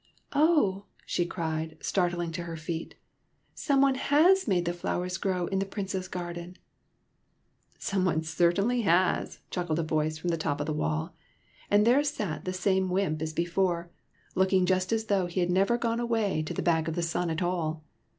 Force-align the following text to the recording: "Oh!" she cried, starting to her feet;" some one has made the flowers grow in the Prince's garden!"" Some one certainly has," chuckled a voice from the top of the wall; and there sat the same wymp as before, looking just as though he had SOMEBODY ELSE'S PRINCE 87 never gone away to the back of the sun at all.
"Oh!" 0.33 0.85
she 1.05 1.27
cried, 1.27 1.77
starting 1.79 2.31
to 2.31 2.45
her 2.45 2.57
feet;" 2.57 2.95
some 3.53 3.81
one 3.81 3.93
has 3.93 4.47
made 4.47 4.65
the 4.65 4.73
flowers 4.73 5.15
grow 5.17 5.45
in 5.45 5.59
the 5.59 5.63
Prince's 5.67 6.07
garden!"" 6.07 6.57
Some 7.77 8.03
one 8.03 8.23
certainly 8.23 8.81
has," 8.81 9.41
chuckled 9.51 9.77
a 9.77 9.83
voice 9.83 10.17
from 10.17 10.29
the 10.29 10.37
top 10.37 10.59
of 10.59 10.65
the 10.65 10.73
wall; 10.73 11.13
and 11.69 11.85
there 11.85 12.03
sat 12.03 12.45
the 12.45 12.51
same 12.53 12.89
wymp 12.89 13.21
as 13.21 13.31
before, 13.31 13.91
looking 14.33 14.65
just 14.65 14.91
as 14.91 15.05
though 15.05 15.27
he 15.27 15.39
had 15.41 15.49
SOMEBODY 15.49 15.59
ELSE'S 15.59 15.67
PRINCE 15.67 15.77
87 15.77 15.93
never 15.93 15.97
gone 15.99 16.03
away 16.03 16.41
to 16.41 16.53
the 16.55 16.63
back 16.63 16.87
of 16.87 16.95
the 16.95 17.03
sun 17.03 17.29
at 17.29 17.43
all. 17.43 17.83